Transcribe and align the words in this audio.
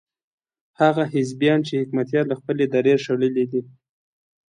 هغه 0.81 1.03
حزبيان 1.13 1.59
چې 1.67 1.79
حکمتیار 1.81 2.25
له 2.31 2.35
خپلې 2.39 2.65
درې 2.75 2.95
شړلي 3.05 3.45
دي. 3.51 3.61